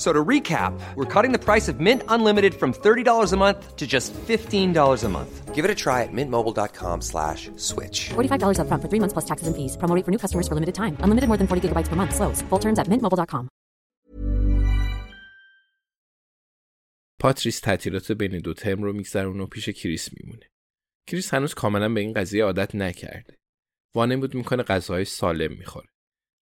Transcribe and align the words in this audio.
So 0.00 0.12
to 0.12 0.24
recap, 0.24 0.78
we're 0.94 1.12
cutting 1.14 1.32
the 1.32 1.44
price 1.48 1.68
of 1.68 1.80
Mint 1.80 2.02
Unlimited 2.08 2.54
from 2.54 2.74
$30 2.74 3.32
a 3.32 3.36
month 3.36 3.76
to 3.76 3.86
just 3.86 4.12
$15 4.12 5.04
a 5.04 5.08
month. 5.08 5.54
Give 5.54 5.64
it 5.64 5.70
a 5.70 5.74
try 5.74 6.02
at 6.02 6.12
mintmobile.com 6.12 7.00
slash 7.00 7.50
switch. 7.56 7.98
$45 8.10 8.58
upfront 8.60 8.82
for 8.82 8.88
three 8.90 9.00
months 9.00 9.14
plus 9.16 9.24
taxes 9.30 9.46
and 9.48 9.56
fees. 9.56 9.72
Promo 9.80 9.94
rate 9.96 10.04
for 10.04 10.12
new 10.14 10.22
customers 10.24 10.46
for 10.48 10.54
limited 10.54 10.74
time. 10.74 10.94
Unlimited 11.00 11.28
more 11.28 11.38
than 11.40 11.46
40 11.46 11.62
gigabytes 11.68 11.88
per 11.88 11.96
month. 11.96 12.12
Slows. 12.14 12.42
Full 12.50 12.60
terms 12.60 12.78
at 12.78 12.86
mintmobile.com. 12.92 13.48
پاتریس 17.20 17.60
تعطیلات 17.60 18.12
بین 18.12 18.38
دو 18.38 18.54
ترم 18.54 18.82
رو 18.82 18.92
میگذرونه 18.92 19.42
و 19.42 19.46
پیش 19.46 19.68
کریس 19.68 20.08
میمونه. 20.12 20.50
کریس 21.06 21.34
هنوز 21.34 21.54
کاملا 21.54 21.88
به 21.88 22.00
این 22.00 22.12
قضیه 22.12 22.44
عادت 22.44 22.74
نکرده. 22.74 23.36
وانمود 23.94 24.34
میکنه 24.34 24.62
غذاهای 24.62 25.04
سالم 25.04 25.52
میخوره. 25.52 25.88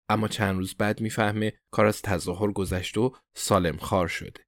اما 0.09 0.27
چند 0.27 0.57
روز 0.57 0.75
بعد 0.75 1.01
می‌فهمه 1.01 1.53
کار 1.71 1.85
از 1.85 2.01
تظاهر 2.01 2.51
گذشته 2.51 2.99
و 2.99 3.11
سالم‌خوار 3.35 4.07
شده. 4.07 4.43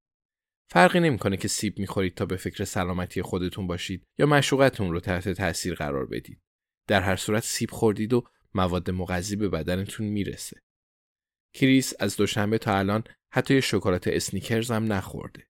فرقی 0.71 0.99
نمی‌کنه 0.99 1.37
که 1.37 1.47
سیب 1.47 1.79
می‌خورید 1.79 2.15
تا 2.15 2.25
به 2.25 2.37
فکر 2.37 2.63
سلامتی 2.63 3.21
خودتون 3.21 3.67
باشید 3.67 4.03
یا 4.19 4.25
مشروقتون 4.25 4.91
رو 4.91 4.99
تحت 4.99 5.29
تاثیر 5.29 5.75
قرار 5.75 6.05
بدید. 6.05 6.41
در 6.87 7.01
هر 7.01 7.15
صورت 7.15 7.43
سیب 7.43 7.71
خوردید 7.71 8.13
و 8.13 8.23
مواد 8.53 8.91
مغذی 8.91 9.35
به 9.35 9.49
بدنتون 9.49 10.07
می‌رسه. 10.07 10.61
کریس 11.55 11.93
از 11.99 12.17
دوشنبه 12.17 12.57
تا 12.57 12.77
الان 12.77 13.03
حتی 13.33 13.61
شکلات 13.61 14.07
Snickers 14.07 14.71
هم 14.71 14.93
نخورده. 14.93 15.47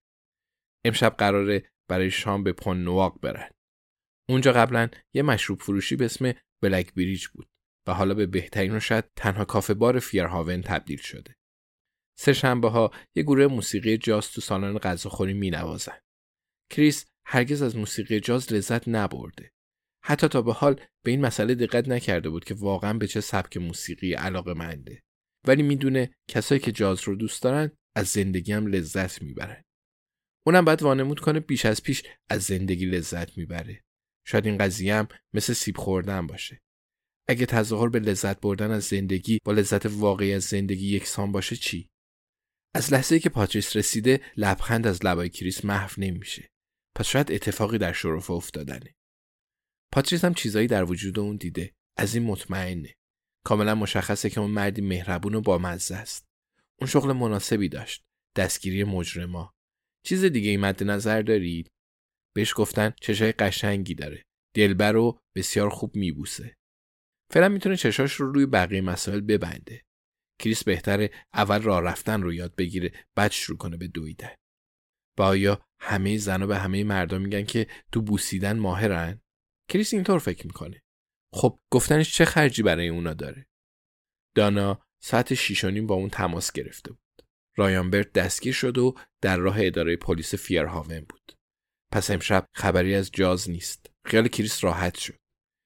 امشب 0.85 1.15
قراره 1.17 1.71
برای 1.89 2.11
شام 2.11 2.43
به 2.43 2.53
Pont 2.53 2.83
Noir 2.83 3.19
برن. 3.21 3.49
اونجا 4.29 4.51
قبلا 4.51 4.89
یه 5.13 5.21
مشروب 5.21 5.61
فروشی 5.61 5.95
به 5.95 6.05
اسم 6.05 6.33
Black 6.61 6.93
Bridge 6.93 7.27
بود 7.27 7.49
و 7.87 7.93
حالا 7.93 8.13
به 8.13 8.25
بهترین 8.25 8.75
و 8.75 8.79
شاید 8.79 9.05
تنها 9.15 9.45
کافه 9.45 9.73
بار 9.73 9.99
فیرهاون 9.99 10.61
تبدیل 10.61 10.97
شده. 10.97 11.35
سه 12.19 12.33
شنبه 12.33 12.69
ها 12.69 12.91
یه 13.15 13.23
گروه 13.23 13.47
موسیقی 13.47 13.97
جاز 13.97 14.31
تو 14.31 14.41
سالن 14.41 14.77
غذاخوری 14.77 15.33
می 15.33 15.49
نوازن. 15.49 15.97
کریس 16.71 17.05
هرگز 17.25 17.61
از 17.61 17.75
موسیقی 17.75 18.19
جاز 18.19 18.53
لذت 18.53 18.87
نبرده. 18.87 19.51
حتی 20.03 20.27
تا 20.27 20.41
به 20.41 20.53
حال 20.53 20.81
به 21.03 21.11
این 21.11 21.21
مسئله 21.21 21.55
دقت 21.55 21.87
نکرده 21.87 22.29
بود 22.29 22.45
که 22.45 22.53
واقعا 22.53 22.93
به 22.93 23.07
چه 23.07 23.21
سبک 23.21 23.57
موسیقی 23.57 24.13
علاقه 24.13 24.53
منده. 24.53 25.03
ولی 25.47 25.63
می‌دونه 25.63 26.13
کسایی 26.29 26.61
که 26.61 26.71
جاز 26.71 27.01
رو 27.01 27.15
دوست 27.15 27.43
دارن 27.43 27.71
از 27.95 28.07
زندگی 28.07 28.53
هم 28.53 28.67
لذت 28.67 29.21
می‌برن. 29.21 29.63
اونم 30.47 30.65
باید 30.65 30.81
وانمود 30.81 31.19
کنه 31.19 31.39
بیش 31.39 31.65
از 31.65 31.83
پیش 31.83 32.03
از 32.29 32.43
زندگی 32.43 32.85
لذت 32.85 33.37
می‌بره. 33.37 33.83
شاید 34.27 34.45
این 34.45 34.57
قضیه 34.57 34.95
هم 34.95 35.07
مثل 35.33 35.53
سیب 35.53 35.77
خوردن 35.77 36.27
باشه. 36.27 36.61
اگه 37.27 37.45
تظاهر 37.45 37.89
به 37.89 37.99
لذت 37.99 38.41
بردن 38.41 38.71
از 38.71 38.83
زندگی 38.83 39.39
با 39.43 39.51
لذت 39.51 39.85
واقعی 39.85 40.33
از 40.33 40.43
زندگی 40.43 40.95
یکسان 40.95 41.31
باشه 41.31 41.55
چی؟ 41.55 41.89
از 42.73 42.93
لحظه‌ای 42.93 43.19
که 43.19 43.29
پاتریس 43.29 43.75
رسیده 43.75 44.21
لبخند 44.37 44.87
از 44.87 45.05
لبای 45.05 45.29
کریس 45.29 45.65
محو 45.65 46.01
نمیشه. 46.01 46.49
پس 46.95 47.05
شاید 47.07 47.31
اتفاقی 47.31 47.77
در 47.77 47.93
شرف 47.93 48.31
افتادنه. 48.31 48.95
پاتریس 49.91 50.25
هم 50.25 50.33
چیزایی 50.33 50.67
در 50.67 50.83
وجود 50.83 51.19
اون 51.19 51.35
دیده. 51.35 51.73
از 51.97 52.15
این 52.15 52.23
مطمئنه. 52.23 52.93
کاملا 53.45 53.75
مشخصه 53.75 54.29
که 54.29 54.39
اون 54.39 54.51
مردی 54.51 54.81
مهربون 54.81 55.35
و 55.35 55.41
بامزه 55.41 55.95
است. 55.95 56.25
اون 56.79 56.89
شغل 56.89 57.11
مناسبی 57.13 57.69
داشت. 57.69 58.03
دستگیری 58.35 58.83
مجرما. 58.83 59.53
چیز 60.05 60.23
دیگه 60.23 60.49
ای 60.49 60.57
مد 60.57 60.83
نظر 60.83 61.21
دارید؟ 61.21 61.71
بهش 62.35 62.53
گفتن 62.55 62.93
چشای 63.01 63.31
قشنگی 63.31 63.95
داره. 63.95 64.23
دلبر 64.55 64.91
رو 64.91 65.19
بسیار 65.35 65.69
خوب 65.69 65.95
میبوسه. 65.95 66.57
فعلا 67.31 67.49
می‌تونه 67.49 67.77
چشاش 67.77 68.13
رو 68.13 68.31
روی 68.31 68.45
بقیه 68.45 68.81
مسائل 68.81 69.21
ببنده. 69.21 69.81
کریس 70.39 70.63
بهتره 70.63 71.11
اول 71.33 71.61
راه 71.61 71.81
رفتن 71.81 72.21
رو 72.21 72.33
یاد 72.33 72.55
بگیره 72.55 72.91
بعد 73.15 73.31
شروع 73.31 73.57
کنه 73.57 73.77
به 73.77 73.87
دویدن. 73.87 74.35
و 75.19 75.21
آیا 75.21 75.65
همه 75.79 76.17
زنها 76.17 76.47
به 76.47 76.57
همه 76.57 76.83
مردم 76.83 77.21
میگن 77.21 77.43
که 77.43 77.67
تو 77.91 78.01
بوسیدن 78.01 78.59
ماهرن؟ 78.59 79.21
کریس 79.69 79.93
اینطور 79.93 80.19
فکر 80.19 80.47
می‌کنه. 80.47 80.81
خب 81.33 81.59
گفتنش 81.71 82.13
چه 82.15 82.25
خرجی 82.25 82.63
برای 82.63 82.87
اونا 82.87 83.13
داره؟ 83.13 83.47
دانا 84.35 84.85
ساعت 85.03 85.33
شیش 85.33 85.63
و 85.63 85.69
نیم 85.69 85.87
با 85.87 85.95
اون 85.95 86.09
تماس 86.09 86.51
گرفته 86.51 86.91
بود. 86.91 87.27
رایان 87.57 87.85
برد 87.85 88.13
دستگیر 88.13 88.53
شد 88.53 88.77
و 88.77 88.95
در 89.21 89.37
راه 89.37 89.55
اداره 89.59 89.95
پلیس 89.95 90.35
فیرهاون 90.35 90.99
بود. 90.99 91.37
پس 91.91 92.11
امشب 92.11 92.45
خبری 92.55 92.95
از 92.95 93.11
جاز 93.11 93.49
نیست. 93.49 93.91
خیال 94.05 94.27
کریس 94.27 94.63
راحت 94.63 94.97
شد. 94.97 95.20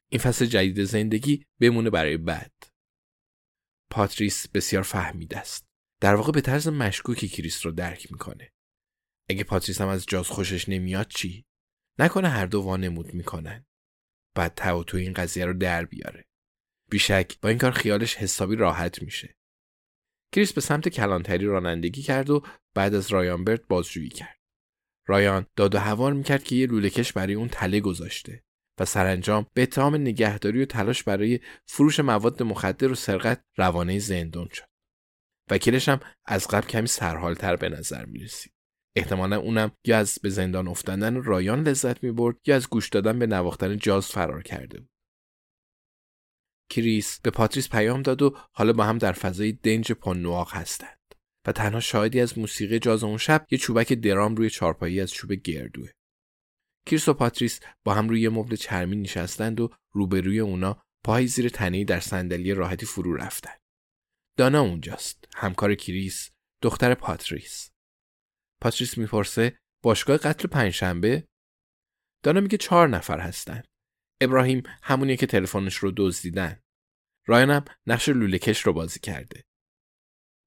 این 0.09 0.21
فصل 0.21 0.45
جدید 0.45 0.83
زندگی 0.83 1.45
بمونه 1.59 1.89
برای 1.89 2.17
بعد. 2.17 2.53
پاتریس 3.89 4.47
بسیار 4.47 4.83
فهمیده 4.83 5.37
است. 5.37 5.67
در 6.01 6.15
واقع 6.15 6.31
به 6.31 6.41
طرز 6.41 6.67
مشکوکی 6.67 7.27
کریس 7.27 7.65
رو 7.65 7.71
درک 7.71 8.11
می‌کنه. 8.11 8.53
اگه 9.29 9.43
پاتریس 9.43 9.81
هم 9.81 9.87
از 9.87 10.05
جاز 10.05 10.27
خوشش 10.27 10.69
نمیاد 10.69 11.07
چی؟ 11.07 11.45
نکنه 11.99 12.29
هر 12.29 12.45
دو 12.45 12.61
وانمود 12.61 13.13
می‌کنن. 13.13 13.65
بعد 14.35 14.53
تو 14.53 14.83
تو 14.83 14.97
این 14.97 15.13
قضیه 15.13 15.45
رو 15.45 15.53
در 15.53 15.85
بیاره. 15.85 16.25
بیشک 16.89 17.39
با 17.41 17.49
این 17.49 17.57
کار 17.57 17.71
خیالش 17.71 18.15
حسابی 18.15 18.55
راحت 18.55 19.01
میشه. 19.01 19.35
کریس 20.31 20.53
به 20.53 20.61
سمت 20.61 20.89
کلانتری 20.89 21.45
رانندگی 21.45 22.01
کرد 22.01 22.29
و 22.29 22.45
بعد 22.73 22.93
از 22.93 23.11
رایانبرت 23.11 23.67
بازجویی 23.67 24.09
کرد. 24.09 24.39
رایان 25.07 25.45
داد 25.55 25.75
و 25.75 25.79
هوار 25.79 26.13
می‌کرد 26.13 26.43
که 26.43 26.55
یه 26.55 26.67
لولهکش 26.67 27.13
برای 27.13 27.33
اون 27.33 27.47
تله 27.47 27.79
گذاشته 27.79 28.43
و 28.79 28.85
سرانجام 28.85 29.45
به 29.53 29.63
اتهام 29.63 29.95
نگهداری 29.95 30.61
و 30.61 30.65
تلاش 30.65 31.03
برای 31.03 31.39
فروش 31.65 31.99
مواد 31.99 32.43
مخدر 32.43 32.91
و 32.91 32.95
سرقت 32.95 33.43
روانه 33.57 33.99
زندان 33.99 34.47
شد. 34.53 34.65
وکیلش 35.49 35.89
هم 35.89 35.99
از 36.25 36.47
قبل 36.47 36.67
کمی 36.67 36.87
سرحالتر 36.87 37.55
به 37.55 37.69
نظر 37.69 38.05
می 38.05 38.19
رسید. 38.19 38.53
احتمالا 38.95 39.39
اونم 39.39 39.71
یا 39.85 39.97
از 39.97 40.19
به 40.23 40.29
زندان 40.29 40.67
افتادن 40.67 41.23
رایان 41.23 41.67
لذت 41.67 42.03
می 42.03 42.11
برد 42.11 42.35
یا 42.45 42.55
از 42.55 42.69
گوش 42.69 42.89
دادن 42.89 43.19
به 43.19 43.27
نواختن 43.27 43.77
جاز 43.77 44.05
فرار 44.05 44.43
کرده 44.43 44.79
بود. 44.79 44.89
کریس 46.69 47.19
به 47.19 47.31
پاتریس 47.31 47.69
پیام 47.69 48.01
داد 48.01 48.21
و 48.21 48.37
حالا 48.51 48.73
با 48.73 48.83
هم 48.83 48.97
در 48.97 49.11
فضای 49.11 49.51
دنج 49.51 49.91
Pont 49.91 50.22
Noir 50.22 50.53
هستند 50.53 51.15
و 51.47 51.51
تنها 51.51 51.79
شاهدی 51.79 52.19
از 52.21 52.37
موسیقی 52.37 52.79
جاز 52.79 53.03
اون 53.03 53.17
شب 53.17 53.47
یه 53.51 53.57
چوبک 53.57 53.93
درام 53.93 54.35
روی 54.35 54.49
چارپایه‌ای 54.49 55.01
از 55.01 55.11
چوب 55.11 55.33
گردوه. 55.33 55.89
کریس 56.85 57.07
و 57.07 57.13
پاتریس 57.13 57.59
با 57.83 57.93
هم 57.93 58.09
روی 58.09 58.29
مبل 58.29 58.55
چرمی 58.55 58.95
نشستند 58.95 59.61
و 59.61 59.69
روبروی 59.91 60.39
اونا 60.39 60.83
پای 61.03 61.27
زیر 61.27 61.49
تنهی 61.49 61.85
در 61.85 61.99
صندلی 61.99 62.53
راحتی 62.53 62.85
فرو 62.85 63.13
رفتن. 63.13 63.53
دانا 64.37 64.61
اونجاست، 64.61 65.27
همکار 65.35 65.75
کریس، 65.75 66.31
دختر 66.61 66.93
پاتریس. 66.93 67.71
پاتریس 68.61 68.97
می‌پرسه 68.97 69.57
باشگاه 69.83 70.17
قتل 70.17 70.47
پنجشنبه؟ 70.47 71.27
دانا 72.23 72.41
میگه 72.41 72.57
چهار 72.57 72.87
نفر 72.87 73.19
هستن. 73.19 73.63
ابراهیم 74.21 74.63
همونیه 74.83 75.17
که 75.17 75.25
تلفنش 75.25 75.75
رو 75.75 75.93
دزدیدن. 75.97 76.61
رایان 77.27 77.49
هم 77.49 77.65
نقش 77.87 78.09
لوله‌کش 78.09 78.61
رو 78.61 78.73
بازی 78.73 78.99
کرده. 78.99 79.43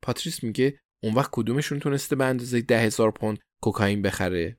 پاتریس 0.02 0.44
میگه 0.44 0.80
اون 1.02 1.14
وقت 1.14 1.30
کدومشون 1.32 1.80
تونسته 1.80 2.16
به 2.16 2.24
اندازه 2.24 2.60
ده 2.60 2.80
هزار 2.80 3.10
پوند 3.10 3.38
کوکائین 3.62 4.02
بخره 4.02 4.58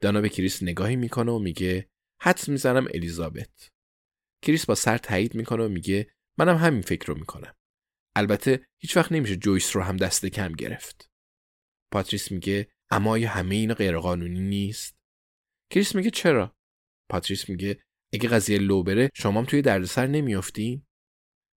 دانا 0.00 0.20
به 0.20 0.28
کریس 0.28 0.62
نگاهی 0.62 0.96
می‌کنه 0.96 1.32
و 1.32 1.38
میگه 1.38 1.88
حدس 2.22 2.48
می‌زنم 2.48 2.88
الیزابت. 2.94 3.68
کریس 4.42 4.66
با 4.66 4.74
سر 4.74 4.98
تایید 4.98 5.34
می‌کنه 5.34 5.64
و 5.64 5.68
میگه 5.68 6.10
منم 6.38 6.56
همین 6.56 6.82
فکر 6.82 7.06
رو 7.06 7.18
می‌کنم. 7.18 7.54
البته 8.16 8.66
هیچ 8.78 8.96
وقت 8.96 9.12
نمیشه 9.12 9.36
جویس 9.36 9.76
رو 9.76 9.82
هم 9.82 9.96
دست 9.96 10.26
کم 10.26 10.52
گرفت. 10.52 11.10
پاتریس 11.92 12.32
میگه 12.32 12.68
اما 12.90 13.10
آیا 13.10 13.30
همه 13.30 13.54
اینا 13.54 13.74
غیرقانونی 13.74 14.40
نیست؟ 14.40 14.96
کریس 15.70 15.94
میگه 15.94 16.10
چرا؟ 16.10 16.56
پاتریس 17.10 17.48
میگه 17.48 17.82
اگه 18.12 18.28
قضیه 18.28 18.58
لو 18.58 18.82
بره 18.82 19.10
شما 19.14 19.44
توی 19.44 19.62
دردسر 19.62 20.06
نمیافتین 20.06 20.86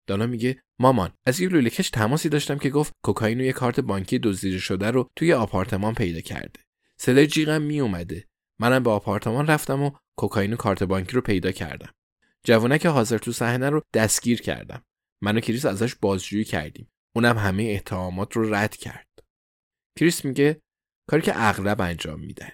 دانا 0.07 0.27
میگه 0.27 0.61
مامان 0.79 1.13
از 1.25 1.39
یه 1.39 1.49
لوله‌کش 1.49 1.89
تماسی 1.89 2.29
داشتم 2.29 2.57
که 2.57 2.69
گفت 2.69 2.93
کوکائین 3.03 3.41
و 3.41 3.43
یه 3.43 3.53
کارت 3.53 3.79
بانکی 3.79 4.19
دزدیده 4.19 4.59
شده 4.59 4.91
رو 4.91 5.09
توی 5.15 5.33
آپارتمان 5.33 5.93
پیدا 5.93 6.21
کرده. 6.21 6.59
صدای 6.99 7.27
جیغم 7.27 7.61
میومده 7.61 8.27
منم 8.63 8.83
به 8.83 8.89
آپارتمان 8.89 9.47
رفتم 9.47 9.83
و 9.83 9.91
کوکائین 10.17 10.53
و 10.53 10.55
کارت 10.55 10.83
بانکی 10.83 11.11
رو 11.11 11.21
پیدا 11.21 11.51
کردم. 11.51 11.93
جوونک 12.43 12.85
حاضر 12.85 13.17
تو 13.17 13.31
صحنه 13.31 13.69
رو 13.69 13.81
دستگیر 13.93 14.41
کردم. 14.41 14.83
من 15.21 15.37
و 15.37 15.39
کریس 15.39 15.65
ازش 15.65 15.95
بازجویی 15.95 16.43
کردیم. 16.43 16.91
اونم 17.15 17.37
همه 17.37 17.63
اتهامات 17.63 18.33
رو 18.35 18.53
رد 18.53 18.75
کرد. 18.75 19.07
کریس 19.99 20.25
میگه 20.25 20.61
کاری 21.09 21.21
که 21.21 21.31
اغلب 21.35 21.81
انجام 21.81 22.19
میدن. 22.19 22.49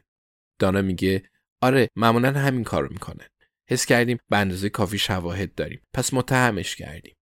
دانا 0.59 0.81
میگه 0.81 1.29
آره 1.61 1.89
معمولا 1.95 2.31
همین 2.31 2.63
کارو 2.63 2.89
می‌کنن 2.91 3.27
حس 3.69 3.85
کردیم 3.85 4.19
به 4.29 4.37
اندازه 4.37 4.69
کافی 4.69 4.97
شواهد 4.97 5.55
داریم. 5.55 5.81
پس 5.93 6.13
متهمش 6.13 6.75
کردیم. 6.75 7.15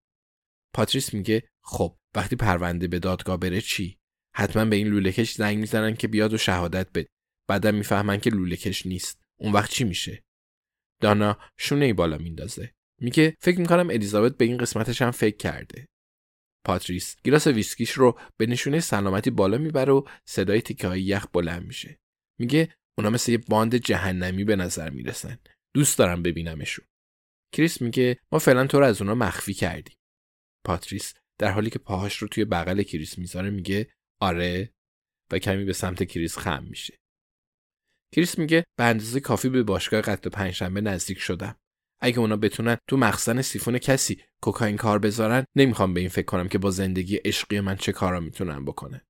پاتریس 0.74 1.14
میگه 1.14 1.48
خب 1.62 1.96
وقتی 2.14 2.36
پرونده 2.36 2.88
به 2.88 2.98
دادگاه 2.98 3.36
بره 3.36 3.60
چی؟ 3.60 3.98
حتما 4.36 4.64
به 4.64 4.76
این 4.76 4.86
لوله‌کش 4.86 5.32
زنگ 5.32 5.58
می‌زنن 5.58 5.94
که 5.94 6.08
بیاد 6.08 6.32
و 6.32 6.38
شهادت 6.38 6.92
بده. 6.92 7.08
بعدم 7.48 7.74
می‌فهمن 7.74 8.20
که 8.20 8.30
لوله‌کش 8.30 8.86
نیست. 8.86 9.24
اون 9.36 9.52
وقت 9.52 9.70
چی 9.70 9.84
میشه؟ 9.84 10.24
دانا 11.00 11.38
شونه 11.58 11.84
ای 11.84 11.92
بالا 11.92 12.18
میندازه. 12.18 12.74
میگه 13.00 13.36
فکر 13.40 13.60
می‌کنم 13.60 13.90
الیزابت 13.90 14.36
به 14.36 14.44
این 14.44 14.56
قسمتش 14.56 15.02
هم 15.02 15.10
فکر 15.10 15.36
کرده. 15.36 15.88
پاتریس 16.64 17.16
گیلاس 17.24 17.46
ویسکیش 17.46 17.90
رو 17.90 18.18
به 18.36 18.46
نشونه 18.46 18.80
سلامتی 18.80 19.30
بالا 19.30 19.58
می‌بره 19.58 19.92
و 19.92 20.02
صدای 20.24 20.60
تیکه 20.60 20.88
های 20.88 21.02
یخ 21.02 21.26
بلند 21.32 21.66
میشه. 21.66 21.98
میگه 22.38 22.74
اونا 22.98 23.10
مثل 23.10 23.32
یه 23.32 23.38
باند 23.38 23.76
جهنمی 23.76 24.44
به 24.44 24.56
نظر 24.56 24.90
می‌رسن. 24.90 25.38
دوست 25.74 25.98
دارم 25.98 26.22
ببینمشون. 26.22 26.86
کریس 27.52 27.82
میگه 27.82 28.18
ما 28.32 28.38
فعلا 28.38 28.66
تو 28.66 28.80
رو 28.80 28.86
از 28.86 29.02
اونا 29.02 29.14
مخفی 29.14 29.54
کردیم. 29.54 29.96
پاتریس 30.64 31.14
در 31.38 31.50
حالی 31.50 31.70
که 31.70 31.78
پاهاش 31.78 32.16
رو 32.16 32.28
توی 32.28 32.44
بغل 32.44 32.82
کریس 32.82 33.18
می‌ذاره 33.18 33.50
میگه 33.50 33.90
آره 34.20 34.74
و 35.30 35.38
کمی 35.38 35.64
به 35.64 35.72
سمت 35.72 36.04
کریس 36.04 36.38
خم 36.38 36.64
میشه. 36.64 36.98
کریس 38.12 38.38
میگه 38.38 38.64
به 38.76 38.84
اندازه 38.84 39.20
کافی 39.20 39.48
به 39.48 39.62
باشگاه 39.62 40.00
قتل 40.00 40.30
پنجشنبه 40.30 40.80
نزدیک 40.80 41.18
شدم. 41.18 41.56
اگه 42.00 42.18
اونا 42.18 42.36
بتونن 42.36 42.76
تو 42.88 42.96
مخزن 42.96 43.42
سیفون 43.42 43.78
کسی 43.78 44.22
کوکائین 44.42 44.76
کار 44.76 44.98
بذارن 44.98 45.44
نمی‌خوام 45.56 45.94
به 45.94 46.00
این 46.00 46.08
فکر 46.08 46.26
کنم 46.26 46.48
که 46.48 46.58
با 46.58 46.70
زندگی 46.70 47.16
عشقی 47.16 47.60
من 47.60 47.76
چه 47.76 47.92
کارا 47.92 48.20
می‌تونن 48.20 48.64
بکنن. 48.64 49.06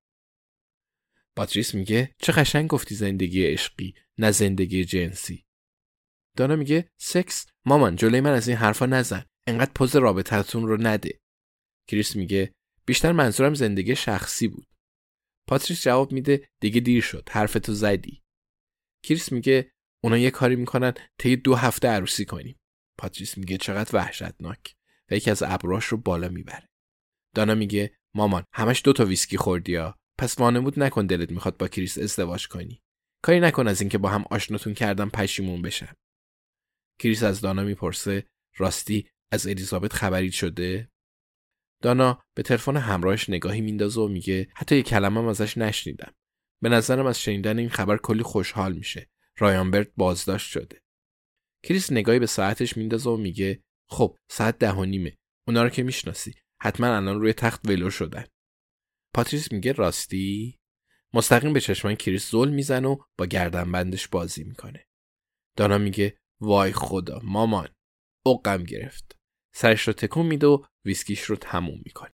پاتریس 1.35 1.75
میگه 1.75 2.15
چه 2.17 2.31
قشنگ 2.31 2.69
گفتی 2.69 2.95
زندگی 2.95 3.45
عشقی 3.45 3.95
نه 4.17 4.31
زندگی 4.31 4.85
جنسی. 4.85 5.45
دانا 6.37 6.55
میگه 6.55 6.89
سکس 6.97 7.45
مامان 7.65 7.95
جلوی 7.95 8.21
من 8.21 8.31
از 8.33 8.47
این 8.47 8.57
حرفا 8.57 8.85
نزن 8.85 9.25
انقدر 9.47 9.71
پز 9.75 9.95
رابطتون 9.95 10.67
رو 10.67 10.77
نده. 10.81 11.19
کریس 11.87 12.15
میگه 12.15 12.53
بیشتر 12.85 13.11
منظورم 13.11 13.53
زندگی 13.53 13.95
شخصی 13.95 14.47
بود. 14.47 14.67
پاتریس 15.47 15.83
جواب 15.83 16.11
میده 16.11 16.49
دیگه 16.59 16.81
دیر 16.81 17.01
شد 17.01 17.29
حرفتو 17.31 17.73
زدی. 17.73 18.23
کریس 19.07 19.31
میگه 19.31 19.71
اونا 20.03 20.17
یه 20.17 20.31
کاری 20.31 20.55
می‌کنن 20.55 20.93
طی 21.19 21.35
دو 21.35 21.55
هفته 21.55 21.87
عروسی 21.87 22.25
کنیم. 22.25 22.59
پاتریس 22.99 23.37
میگه 23.37 23.57
چقدر 23.57 23.95
وحشتناک. 23.95 24.75
و 25.11 25.15
یکی 25.15 25.31
از 25.31 25.43
ابروهاش 25.43 25.85
رو 25.85 25.97
بالا 25.97 26.29
می‌بره. 26.29 26.69
دانا 27.35 27.55
میگه 27.55 27.97
مامان 28.15 28.43
همش 28.53 28.81
دو 28.85 28.93
تا 28.93 29.05
ویسکی 29.05 29.37
خوردی 29.37 29.71
ها 29.71 29.95
پس 30.19 30.39
وانمود 30.39 30.79
نکن 30.79 31.05
دلت 31.05 31.31
می‌خواد 31.31 31.57
با 31.57 31.67
کریس 31.67 31.97
ازدواج 31.97 32.47
کنی. 32.47 32.81
کاری 33.23 33.39
نکن 33.39 33.67
از 33.67 33.81
اینکه 33.81 33.97
با 33.97 34.09
هم 34.09 34.25
آشناتون 34.31 34.73
کردم 34.73 35.09
پشیمون 35.09 35.61
بشم 35.61 35.93
کریس 36.99 37.23
از 37.23 37.41
دانا 37.41 37.63
می‌پرسه 37.63 38.27
راستی 38.57 39.09
از 39.31 39.47
الیزابت 39.47 39.93
خبری 39.93 40.31
شده؟ 40.31 40.89
دانا 41.83 42.23
به 42.35 42.43
تلفن 42.43 42.77
همراهش 42.77 43.29
نگاهی 43.29 43.61
میندازه 43.61 44.01
و 44.01 44.07
میگه 44.07 44.47
حتی 44.55 44.75
یه 44.75 44.83
کلمه 44.83 45.29
ازش 45.29 45.57
نشنیدم. 45.57 46.13
به 46.61 46.69
نظرم 46.69 47.05
از 47.05 47.21
شنیدن 47.21 47.59
این 47.59 47.69
خبر 47.69 47.97
کلی 47.97 48.23
خوشحال 48.23 48.73
میشه. 48.73 49.09
رایانبرت 49.37 49.91
بازداشت 49.97 50.51
شده. 50.51 50.81
کریس 51.63 51.91
نگاهی 51.91 52.19
به 52.19 52.25
ساعتش 52.25 52.77
میندازه 52.77 53.09
و 53.09 53.17
میگه 53.17 53.63
خب 53.89 54.17
ساعت 54.29 54.57
ده 54.57 54.71
و 54.71 54.85
نیمه. 54.85 55.17
اونا 55.47 55.63
رو 55.63 55.69
که 55.69 55.83
می‌شناسی. 55.83 56.33
حتما 56.61 56.87
الان 56.87 57.19
روی 57.21 57.33
تخت 57.33 57.67
ولو 57.67 57.89
شدن. 57.89 58.25
پاتریس 59.13 59.51
میگه 59.51 59.71
راستی؟ 59.71 60.59
مستقیم 61.13 61.53
به 61.53 61.61
چشمان 61.61 61.95
کریس 61.95 62.31
زل 62.31 62.49
می‌زنه 62.49 62.87
و 62.87 62.97
با 63.17 63.25
گردنبندش 63.25 64.07
بازی 64.07 64.43
می‌کنه. 64.43 64.87
دانا 65.55 65.77
میگه 65.77 66.17
وای 66.41 66.71
خدا 66.71 67.19
مامان. 67.23 67.69
اوقم 68.25 68.63
گرفت. 68.63 69.19
سرش 69.53 69.87
رو 69.87 69.93
تکون 69.93 70.25
میده 70.25 70.47
و 70.47 70.65
ویسکیش 70.85 71.21
رو 71.21 71.35
تموم 71.35 71.81
می‌کنه. 71.85 72.13